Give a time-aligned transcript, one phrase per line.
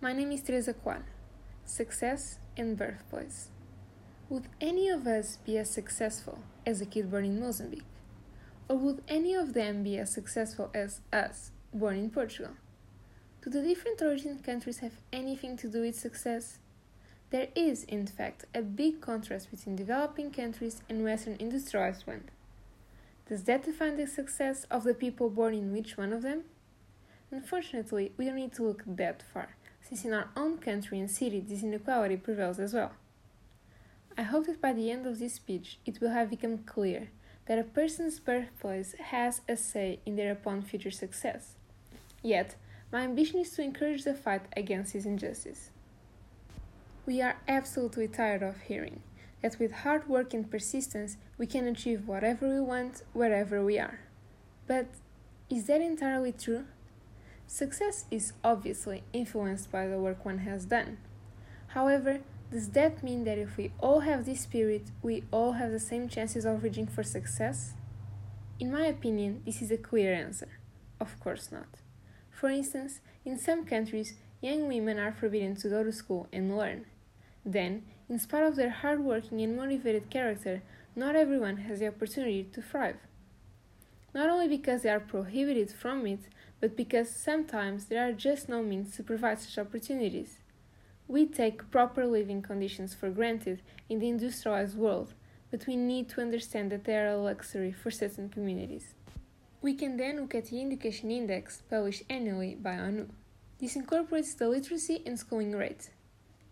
[0.00, 1.02] My name is Teresa Coalho.
[1.64, 3.48] Success and birthplace.
[4.28, 7.82] Would any of us be as successful as a kid born in Mozambique?
[8.68, 12.52] Or would any of them be as successful as us, born in Portugal?
[13.42, 16.58] Do the different origin countries have anything to do with success?
[17.30, 22.30] There is, in fact, a big contrast between developing countries and Western industrialized ones.
[23.28, 26.44] Does that define the success of the people born in which one of them?
[27.32, 29.56] Unfortunately, we don't need to look that far,
[29.88, 32.92] since in our own country and city this inequality prevails as well.
[34.18, 37.08] I hope that by the end of this speech it will have become clear
[37.46, 41.54] that a person's birthplace has a say in their upon future success.
[42.22, 42.56] Yet,
[42.92, 45.70] my ambition is to encourage the fight against this injustice.
[47.06, 49.00] We are absolutely tired of hearing
[49.40, 54.00] that with hard work and persistence we can achieve whatever we want wherever we are.
[54.66, 54.88] But
[55.48, 56.64] is that entirely true?
[57.50, 60.98] Success is obviously influenced by the work one has done.
[61.68, 62.18] However,
[62.52, 66.10] does that mean that if we all have this spirit, we all have the same
[66.10, 67.72] chances of reaching for success?
[68.60, 70.58] In my opinion, this is a clear answer.
[71.00, 71.80] Of course not.
[72.30, 74.12] For instance, in some countries,
[74.42, 76.84] young women are forbidden to go to school and learn.
[77.46, 80.60] Then, in spite of their hardworking and motivated character,
[80.94, 82.98] not everyone has the opportunity to thrive.
[84.14, 86.20] Not only because they are prohibited from it,
[86.60, 90.38] but because sometimes there are just no means to provide such opportunities.
[91.06, 95.14] We take proper living conditions for granted in the industrialized world,
[95.50, 98.94] but we need to understand that they are a luxury for certain communities.
[99.60, 103.08] We can then look at the Education Index published annually by ONU.
[103.58, 105.90] This incorporates the literacy and schooling rate.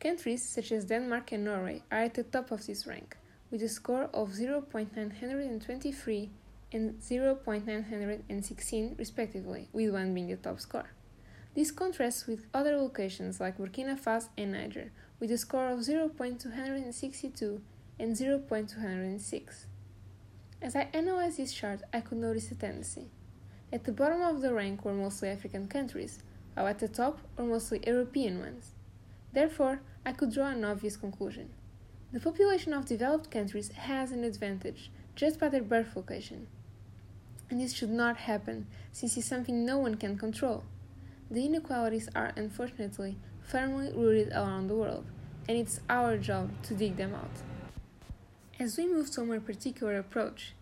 [0.00, 3.16] Countries such as Denmark and Norway are at the top of this rank,
[3.50, 6.28] with a score of 0.923
[6.76, 10.90] and 0.916 respectively, with one being the top score.
[11.54, 17.60] This contrasts with other locations like Burkina Faso and Niger, with a score of 0.262
[17.98, 19.64] and 0.206.
[20.60, 23.06] As I analyzed this chart, I could notice a tendency.
[23.72, 26.18] At the bottom of the rank were mostly African countries,
[26.52, 28.72] while at the top were mostly European ones.
[29.32, 31.48] Therefore, I could draw an obvious conclusion.
[32.12, 36.46] The population of developed countries has an advantage just by their birth location.
[37.48, 40.64] And this should not happen, since it's something no one can control.
[41.30, 45.06] The inequalities are unfortunately firmly rooted around the world,
[45.48, 47.30] and it's our job to dig them out.
[48.58, 50.54] As we move to a more particular approach,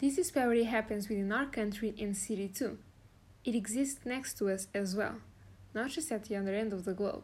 [0.00, 2.78] this disparity happens within our country and city too.
[3.44, 5.16] It exists next to us as well,
[5.74, 7.22] not just at the other end of the globe.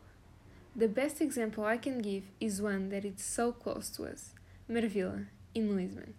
[0.75, 4.33] The best example I can give is one that is so close to us
[4.71, 6.15] Marvila, in Lisbon.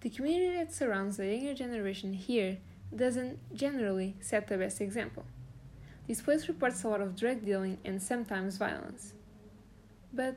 [0.00, 2.56] The community that surrounds the younger generation here
[2.94, 5.26] doesn't generally set the best example.
[6.08, 9.12] This place reports a lot of drug dealing and sometimes violence.
[10.10, 10.36] But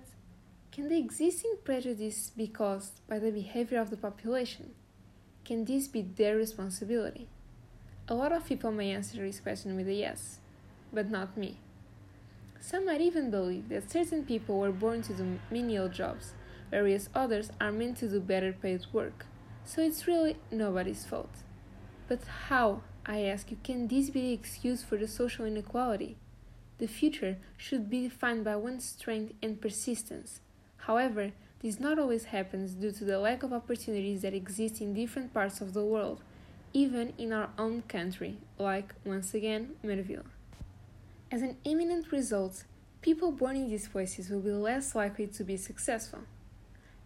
[0.73, 4.71] can the existing prejudice be caused by the behavior of the population?
[5.45, 7.29] Can this be their responsibility?
[8.09, 10.39] A lot of people may answer this question with a yes,
[10.91, 11.59] but not me.
[12.59, 16.33] Some might even believe that certain people were born to do menial jobs,
[16.69, 19.25] whereas others are meant to do better paid work
[19.65, 21.29] so it's really nobody's fault.
[22.07, 22.19] But
[22.49, 26.17] how, I ask you, can this be the excuse for the social inequality?
[26.79, 30.41] The future should be defined by one's strength and persistence.
[30.77, 31.31] However,
[31.61, 35.61] this not always happens due to the lack of opportunities that exist in different parts
[35.61, 36.21] of the world,
[36.73, 40.25] even in our own country, like, once again, Marvila.
[41.31, 42.65] As an imminent result,
[43.01, 46.19] people born in these places will be less likely to be successful.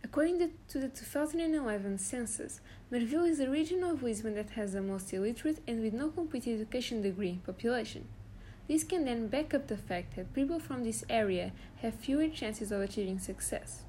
[0.10, 5.14] According to the 2011 census, Marvila is the region of Lisbon that has the most
[5.14, 8.08] illiterate and with no complete education degree population.
[8.70, 11.52] This can then back up the fact that people from this area
[11.82, 13.84] have fewer chances of achieving success.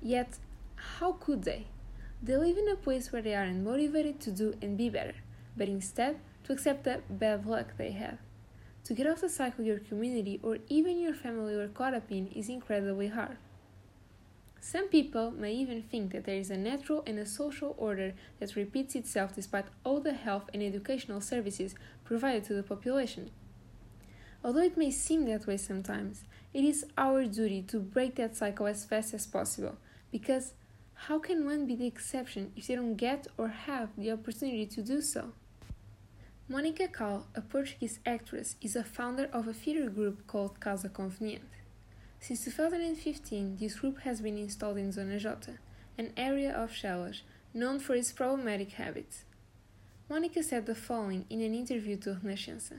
[0.00, 0.38] Yet,
[0.76, 1.66] how could they?
[2.22, 5.16] They live in a place where they aren't motivated to do and be better,
[5.58, 8.16] but instead to accept the bad luck they have.
[8.84, 12.28] To get off the cycle your community or even your family were caught up in
[12.28, 13.36] is incredibly hard.
[14.66, 18.56] Some people may even think that there is a natural and a social order that
[18.56, 23.30] repeats itself despite all the health and educational services provided to the population.
[24.42, 26.24] Although it may seem that way sometimes,
[26.54, 29.76] it is our duty to break that cycle as fast as possible,
[30.10, 30.54] because
[30.94, 34.82] how can one be the exception if they don't get or have the opportunity to
[34.82, 35.32] do so?
[36.48, 41.44] Monica Calle, a Portuguese actress, is a founder of a theater group called Casa Conveniente.
[42.26, 45.28] Since 2015, this group has been installed in Zona J,
[45.98, 47.20] an area of Chelas
[47.52, 49.24] known for its problematic habits.
[50.08, 52.78] Monica said the following in an interview to Renascença.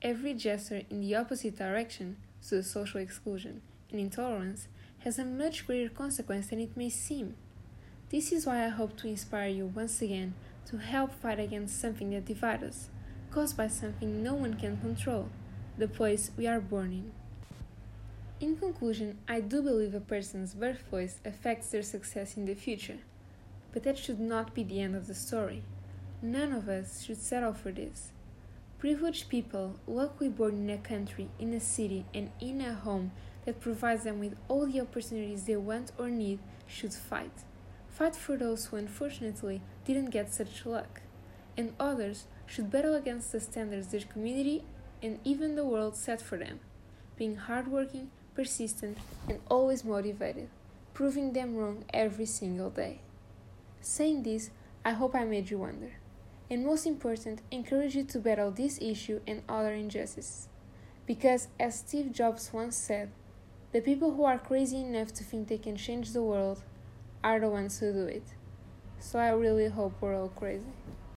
[0.00, 4.68] every gesture in the opposite direction, to social exclusion and intolerance,
[5.00, 7.34] has a much greater consequence than it may seem.
[8.10, 10.34] This is why I hope to inspire you once again
[10.66, 12.90] to help fight against something that divides us,
[13.32, 15.30] caused by something no one can control
[15.76, 17.25] the place we are born in.
[18.38, 22.98] In conclusion, I do believe a person's birthplace affects their success in the future,
[23.72, 25.62] but that should not be the end of the story.
[26.20, 28.12] None of us should settle for this.
[28.78, 33.12] Privileged people, luckily born in a country, in a city, and in a home
[33.46, 37.44] that provides them with all the opportunities they want or need, should fight.
[37.88, 41.00] Fight for those who unfortunately didn't get such luck,
[41.56, 44.62] and others should battle against the standards their community
[45.02, 46.60] and even the world set for them,
[47.16, 48.98] being hardworking, persistent,
[49.28, 50.48] and always motivated,
[50.94, 53.00] proving them wrong every single day.
[53.80, 54.50] Saying this,
[54.84, 55.94] I hope I made you wonder,
[56.48, 60.48] and most important, encourage you to battle this issue and other injustices.
[61.06, 63.10] Because, as Steve Jobs once said,
[63.72, 66.62] the people who are crazy enough to think they can change the world
[67.24, 68.22] are the ones who do it.
[69.00, 70.62] So I really hope we're all crazy.